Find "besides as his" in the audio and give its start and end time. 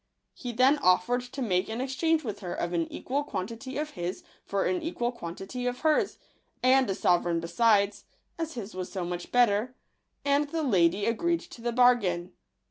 7.39-8.73